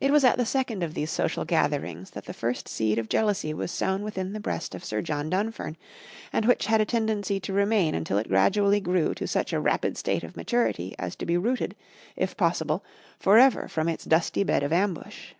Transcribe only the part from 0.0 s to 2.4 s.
It was at the second of these social gatherings that the